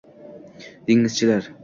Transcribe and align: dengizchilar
dengizchilar 0.87 1.53